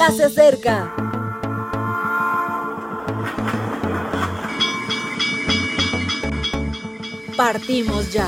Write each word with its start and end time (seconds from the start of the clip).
ya 0.00 0.10
se 0.12 0.24
acerca. 0.24 0.94
Partimos 7.36 8.10
ya. 8.10 8.26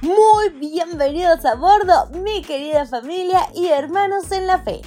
Muy 0.00 0.48
bienvenidos 0.58 1.44
a 1.44 1.54
bordo, 1.56 2.08
mi 2.22 2.40
querida 2.40 2.86
familia 2.86 3.40
y 3.54 3.66
hermanos 3.68 4.32
en 4.32 4.46
la 4.46 4.60
fe. 4.60 4.80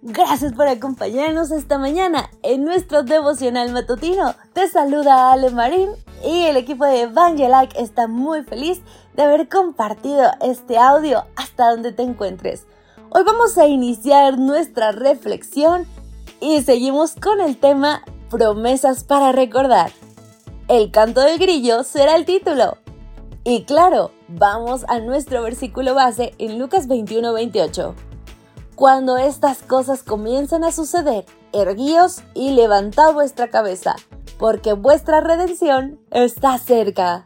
Gracias 0.00 0.54
por 0.54 0.66
acompañarnos 0.66 1.50
esta 1.50 1.76
mañana 1.76 2.30
en 2.42 2.64
nuestro 2.64 3.02
devocional 3.02 3.70
matutino. 3.72 4.34
Te 4.54 4.66
saluda 4.68 5.30
Ale 5.30 5.50
Marín 5.50 5.90
y 6.24 6.46
el 6.46 6.56
equipo 6.56 6.84
de 6.86 7.02
Evangelike 7.02 7.78
está 7.78 8.06
muy 8.08 8.42
feliz 8.42 8.80
de 9.14 9.22
haber 9.22 9.48
compartido 9.48 10.30
este 10.40 10.78
audio 10.78 11.24
hasta 11.36 11.70
donde 11.70 11.92
te 11.92 12.02
encuentres. 12.02 12.66
Hoy 13.10 13.22
vamos 13.24 13.58
a 13.58 13.66
iniciar 13.66 14.38
nuestra 14.38 14.92
reflexión 14.92 15.86
y 16.40 16.62
seguimos 16.62 17.14
con 17.14 17.40
el 17.40 17.58
tema 17.58 18.02
Promesas 18.30 19.04
para 19.04 19.32
recordar. 19.32 19.92
El 20.68 20.90
canto 20.90 21.20
del 21.20 21.38
grillo 21.38 21.84
será 21.84 22.16
el 22.16 22.24
título. 22.24 22.78
Y 23.44 23.64
claro, 23.64 24.10
vamos 24.28 24.84
a 24.88 24.98
nuestro 25.00 25.42
versículo 25.42 25.94
base 25.94 26.34
en 26.38 26.58
Lucas 26.58 26.88
21-28. 26.88 27.94
Cuando 28.74 29.18
estas 29.18 29.58
cosas 29.58 30.02
comienzan 30.02 30.64
a 30.64 30.72
suceder, 30.72 31.26
erguíos 31.52 32.22
y 32.32 32.52
levantad 32.52 33.12
vuestra 33.12 33.48
cabeza, 33.48 33.94
porque 34.44 34.74
vuestra 34.74 35.22
redención 35.22 35.98
está 36.10 36.58
cerca. 36.58 37.24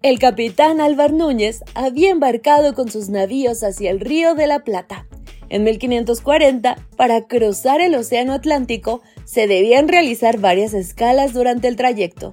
El 0.00 0.18
capitán 0.18 0.80
Álvar 0.80 1.12
Núñez 1.12 1.62
había 1.74 2.08
embarcado 2.08 2.72
con 2.72 2.90
sus 2.90 3.10
navíos 3.10 3.62
hacia 3.62 3.90
el 3.90 4.00
río 4.00 4.34
de 4.34 4.46
la 4.46 4.60
Plata. 4.60 5.06
En 5.50 5.62
1540, 5.62 6.78
para 6.96 7.26
cruzar 7.26 7.82
el 7.82 7.94
Océano 7.96 8.32
Atlántico, 8.32 9.02
se 9.26 9.46
debían 9.46 9.88
realizar 9.88 10.38
varias 10.38 10.72
escalas 10.72 11.34
durante 11.34 11.68
el 11.68 11.76
trayecto. 11.76 12.30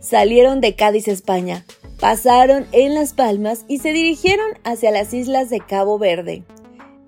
Salieron 0.00 0.62
de 0.62 0.74
Cádiz, 0.74 1.06
España, 1.06 1.66
pasaron 2.00 2.66
en 2.72 2.94
Las 2.94 3.12
Palmas 3.12 3.66
y 3.68 3.80
se 3.80 3.92
dirigieron 3.92 4.52
hacia 4.64 4.90
las 4.90 5.12
islas 5.12 5.50
de 5.50 5.60
Cabo 5.60 5.98
Verde. 5.98 6.44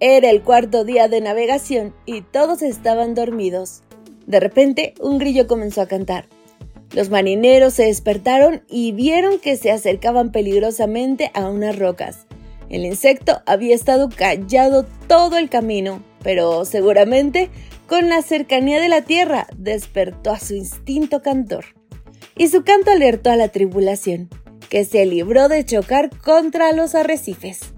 Era 0.01 0.29
el 0.29 0.43
cuarto 0.43 0.85
día 0.85 1.09
de 1.09 1.23
navegación 1.23 1.95
y 2.05 2.21
todos 2.21 2.61
estaban 2.61 3.15
dormidos. 3.15 3.85
De 4.29 4.41
repente, 4.41 4.93
un 5.01 5.17
grillo 5.17 5.47
comenzó 5.47 5.81
a 5.81 5.87
cantar. 5.87 6.27
Los 6.93 7.09
marineros 7.09 7.73
se 7.73 7.85
despertaron 7.85 8.63
y 8.69 8.93
vieron 8.93 9.39
que 9.41 9.57
se 9.57 9.71
acercaban 9.71 10.33
peligrosamente 10.33 11.31
a 11.33 11.49
unas 11.49 11.79
rocas. 11.79 12.27
El 12.69 12.85
insecto 12.85 13.41
había 13.47 13.75
estado 13.75 14.11
callado 14.11 14.85
todo 15.07 15.39
el 15.39 15.49
camino, 15.49 16.03
pero 16.23 16.67
seguramente 16.67 17.49
con 17.87 18.11
la 18.11 18.21
cercanía 18.21 18.83
de 18.83 18.91
la 18.91 19.01
tierra 19.01 19.47
despertó 19.57 20.31
a 20.31 20.39
su 20.39 20.55
instinto 20.55 21.23
cantor. 21.23 21.65
Y 22.37 22.49
su 22.49 22.65
canto 22.65 22.91
alertó 22.91 23.31
a 23.31 23.37
la 23.37 23.49
tribulación, 23.49 24.29
que 24.69 24.85
se 24.85 25.07
libró 25.07 25.49
de 25.49 25.65
chocar 25.65 26.11
contra 26.19 26.73
los 26.73 26.95
arrecifes. 26.95 27.73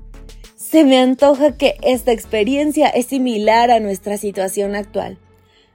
Se 0.57 0.83
me 0.83 0.99
antoja 0.99 1.57
que 1.57 1.77
esta 1.83 2.11
experiencia 2.11 2.89
es 2.89 3.07
similar 3.07 3.71
a 3.71 3.79
nuestra 3.79 4.17
situación 4.17 4.75
actual. 4.75 5.17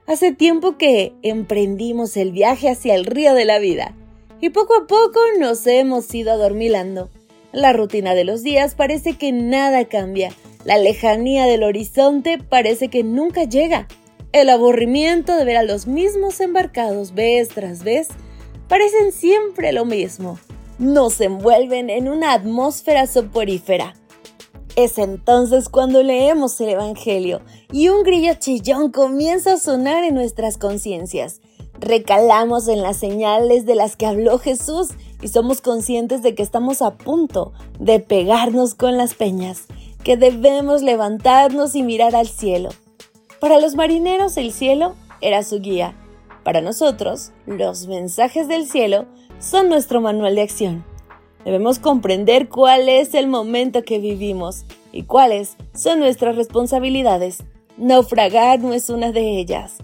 Hace 0.06 0.30
tiempo 0.30 0.78
que 0.78 1.14
emprendimos 1.22 2.16
el 2.16 2.30
viaje 2.30 2.70
hacia 2.70 2.94
el 2.94 3.06
río 3.06 3.34
de 3.34 3.44
la 3.44 3.58
vida 3.58 3.92
y 4.40 4.50
poco 4.50 4.76
a 4.76 4.86
poco 4.86 5.18
nos 5.40 5.66
hemos 5.66 6.14
ido 6.14 6.30
adormilando. 6.30 7.10
La 7.52 7.72
rutina 7.72 8.14
de 8.14 8.22
los 8.22 8.44
días 8.44 8.76
parece 8.76 9.14
que 9.14 9.32
nada 9.32 9.86
cambia. 9.86 10.32
La 10.64 10.78
lejanía 10.78 11.46
del 11.46 11.64
horizonte 11.64 12.38
parece 12.38 12.86
que 12.86 13.02
nunca 13.02 13.44
llega. 13.44 13.88
El 14.30 14.48
aburrimiento 14.48 15.34
de 15.34 15.44
ver 15.44 15.56
a 15.56 15.64
los 15.64 15.88
mismos 15.88 16.38
embarcados 16.40 17.12
vez 17.12 17.48
tras 17.48 17.82
vez 17.82 18.06
parecen 18.68 19.10
siempre 19.10 19.72
lo 19.72 19.84
mismo. 19.84 20.38
Nos 20.78 21.20
envuelven 21.20 21.90
en 21.90 22.08
una 22.08 22.32
atmósfera 22.32 23.08
soporífera 23.08 23.94
es 24.76 24.98
entonces 24.98 25.70
cuando 25.70 26.02
leemos 26.02 26.60
el 26.60 26.68
Evangelio 26.68 27.40
y 27.72 27.88
un 27.88 28.02
grillo 28.02 28.34
chillón 28.34 28.92
comienza 28.92 29.54
a 29.54 29.58
sonar 29.58 30.04
en 30.04 30.14
nuestras 30.14 30.58
conciencias. 30.58 31.40
Recalamos 31.80 32.68
en 32.68 32.82
las 32.82 32.98
señales 32.98 33.64
de 33.64 33.74
las 33.74 33.96
que 33.96 34.06
habló 34.06 34.38
Jesús 34.38 34.90
y 35.22 35.28
somos 35.28 35.62
conscientes 35.62 36.22
de 36.22 36.34
que 36.34 36.42
estamos 36.42 36.82
a 36.82 36.94
punto 36.94 37.52
de 37.78 38.00
pegarnos 38.00 38.74
con 38.74 38.98
las 38.98 39.14
peñas, 39.14 39.64
que 40.04 40.18
debemos 40.18 40.82
levantarnos 40.82 41.74
y 41.74 41.82
mirar 41.82 42.14
al 42.14 42.28
cielo. 42.28 42.68
Para 43.40 43.58
los 43.60 43.74
marineros 43.76 44.36
el 44.36 44.52
cielo 44.52 44.94
era 45.22 45.42
su 45.42 45.60
guía. 45.60 45.96
Para 46.44 46.60
nosotros, 46.60 47.32
los 47.46 47.86
mensajes 47.86 48.46
del 48.46 48.66
cielo 48.66 49.06
son 49.38 49.68
nuestro 49.68 50.00
manual 50.00 50.34
de 50.34 50.42
acción. 50.42 50.84
Debemos 51.46 51.78
comprender 51.78 52.48
cuál 52.48 52.88
es 52.88 53.14
el 53.14 53.28
momento 53.28 53.84
que 53.84 54.00
vivimos 54.00 54.64
y 54.90 55.04
cuáles 55.04 55.56
son 55.76 56.00
nuestras 56.00 56.34
responsabilidades. 56.34 57.44
Naufragar 57.76 58.58
no 58.58 58.74
es 58.74 58.90
una 58.90 59.12
de 59.12 59.38
ellas. 59.38 59.74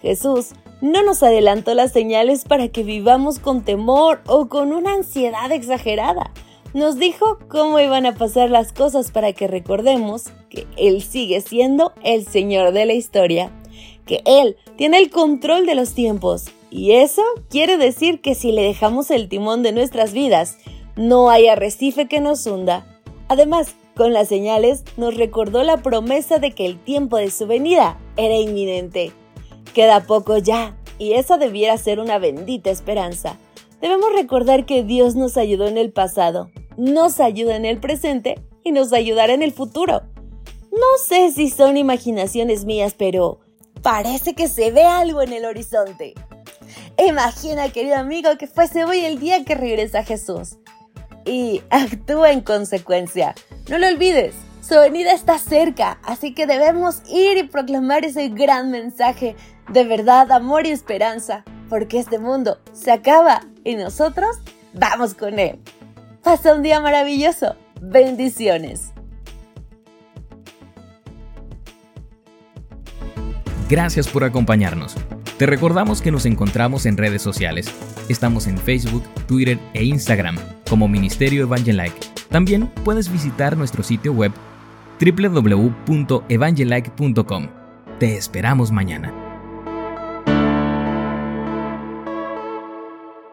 Jesús 0.00 0.52
no 0.80 1.02
nos 1.02 1.22
adelantó 1.22 1.74
las 1.74 1.92
señales 1.92 2.46
para 2.46 2.68
que 2.68 2.82
vivamos 2.82 3.40
con 3.40 3.62
temor 3.62 4.22
o 4.26 4.48
con 4.48 4.72
una 4.72 4.94
ansiedad 4.94 5.52
exagerada. 5.52 6.32
Nos 6.72 6.96
dijo 6.96 7.38
cómo 7.46 7.78
iban 7.78 8.06
a 8.06 8.14
pasar 8.14 8.48
las 8.48 8.72
cosas 8.72 9.10
para 9.10 9.34
que 9.34 9.46
recordemos 9.46 10.30
que 10.48 10.66
Él 10.78 11.02
sigue 11.02 11.42
siendo 11.42 11.92
el 12.02 12.26
Señor 12.26 12.72
de 12.72 12.86
la 12.86 12.94
historia, 12.94 13.52
que 14.06 14.22
Él 14.24 14.56
tiene 14.78 14.96
el 14.96 15.10
control 15.10 15.66
de 15.66 15.74
los 15.74 15.92
tiempos. 15.92 16.46
Y 16.70 16.92
eso 16.92 17.20
quiere 17.50 17.76
decir 17.76 18.22
que 18.22 18.34
si 18.34 18.50
le 18.50 18.62
dejamos 18.62 19.10
el 19.10 19.28
timón 19.28 19.62
de 19.62 19.72
nuestras 19.72 20.14
vidas, 20.14 20.56
no 20.96 21.30
hay 21.30 21.48
arrecife 21.48 22.06
que 22.06 22.20
nos 22.20 22.46
hunda. 22.46 22.86
Además, 23.28 23.74
con 23.94 24.12
las 24.12 24.28
señales 24.28 24.84
nos 24.96 25.16
recordó 25.16 25.62
la 25.62 25.78
promesa 25.78 26.38
de 26.38 26.52
que 26.52 26.66
el 26.66 26.82
tiempo 26.82 27.16
de 27.16 27.30
su 27.30 27.46
venida 27.46 27.98
era 28.16 28.36
inminente. 28.36 29.12
Queda 29.74 30.04
poco 30.04 30.38
ya, 30.38 30.76
y 30.98 31.12
esa 31.12 31.38
debiera 31.38 31.76
ser 31.78 32.00
una 32.00 32.18
bendita 32.18 32.70
esperanza. 32.70 33.38
Debemos 33.80 34.12
recordar 34.12 34.64
que 34.66 34.82
Dios 34.82 35.14
nos 35.14 35.36
ayudó 35.36 35.66
en 35.66 35.78
el 35.78 35.92
pasado, 35.92 36.50
nos 36.76 37.20
ayuda 37.20 37.56
en 37.56 37.64
el 37.64 37.80
presente 37.80 38.40
y 38.62 38.72
nos 38.72 38.92
ayudará 38.92 39.32
en 39.32 39.42
el 39.42 39.52
futuro. 39.52 40.02
No 40.70 40.98
sé 41.06 41.32
si 41.32 41.50
son 41.50 41.76
imaginaciones 41.76 42.64
mías, 42.64 42.94
pero 42.96 43.40
parece 43.82 44.34
que 44.34 44.48
se 44.48 44.70
ve 44.70 44.84
algo 44.84 45.20
en 45.20 45.32
el 45.32 45.44
horizonte. 45.44 46.14
Imagina, 46.96 47.70
querido 47.70 47.96
amigo, 47.96 48.30
que 48.38 48.46
fuese 48.46 48.84
hoy 48.84 49.04
el 49.04 49.18
día 49.18 49.44
que 49.44 49.54
regresa 49.54 50.04
Jesús 50.04 50.58
y 51.24 51.62
actúa 51.70 52.32
en 52.32 52.40
consecuencia. 52.40 53.34
No 53.68 53.78
lo 53.78 53.88
olvides, 53.88 54.34
su 54.62 54.76
venida 54.76 55.12
está 55.12 55.38
cerca, 55.38 55.98
así 56.04 56.34
que 56.34 56.46
debemos 56.46 57.02
ir 57.10 57.36
y 57.36 57.42
proclamar 57.42 58.04
ese 58.04 58.28
gran 58.28 58.70
mensaje 58.70 59.34
de 59.68 59.84
verdad, 59.84 60.30
amor 60.30 60.66
y 60.66 60.70
esperanza, 60.70 61.44
porque 61.68 61.98
este 61.98 62.18
mundo 62.18 62.58
se 62.72 62.92
acaba 62.92 63.42
y 63.64 63.74
nosotros 63.74 64.36
vamos 64.72 65.14
con 65.14 65.38
él. 65.38 65.58
Pasa 66.22 66.54
un 66.54 66.62
día 66.62 66.80
maravilloso. 66.80 67.56
Bendiciones. 67.80 68.92
Gracias 73.68 74.06
por 74.06 74.22
acompañarnos. 74.22 74.94
Te 75.38 75.46
recordamos 75.46 76.02
que 76.02 76.12
nos 76.12 76.26
encontramos 76.26 76.86
en 76.86 76.96
redes 76.96 77.22
sociales. 77.22 77.66
Estamos 78.08 78.46
en 78.46 78.58
Facebook, 78.58 79.02
Twitter 79.26 79.58
e 79.74 79.82
Instagram 79.82 80.36
como 80.72 80.88
Ministerio 80.88 81.42
Evangelike. 81.42 82.00
También 82.30 82.66
puedes 82.82 83.12
visitar 83.12 83.58
nuestro 83.58 83.82
sitio 83.82 84.14
web 84.14 84.32
www.evangelike.com. 84.98 87.48
Te 87.98 88.16
esperamos 88.16 88.72
mañana. 88.72 89.21